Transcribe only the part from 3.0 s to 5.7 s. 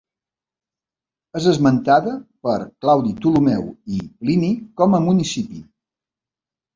Ptolemeu i Plini com a municipi.